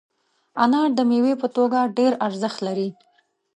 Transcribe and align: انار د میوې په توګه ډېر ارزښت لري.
انار 0.63 0.89
د 0.95 0.99
میوې 1.09 1.33
په 1.41 1.47
توګه 1.55 1.79
ډېر 1.97 2.11
ارزښت 2.27 2.59
لري. 2.67 2.89